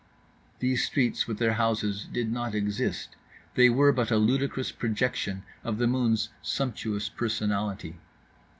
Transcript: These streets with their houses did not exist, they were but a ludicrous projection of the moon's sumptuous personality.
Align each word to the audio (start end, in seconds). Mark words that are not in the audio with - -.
These 0.57 0.83
streets 0.83 1.27
with 1.27 1.37
their 1.37 1.53
houses 1.53 2.05
did 2.11 2.31
not 2.33 2.55
exist, 2.55 3.15
they 3.53 3.69
were 3.69 3.91
but 3.91 4.09
a 4.09 4.17
ludicrous 4.17 4.71
projection 4.71 5.43
of 5.63 5.77
the 5.77 5.85
moon's 5.85 6.29
sumptuous 6.41 7.07
personality. 7.07 7.99